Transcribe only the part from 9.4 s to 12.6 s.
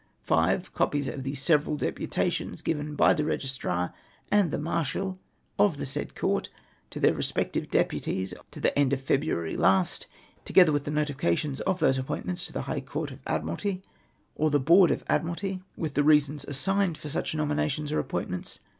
last; together with the notifications of those appointments to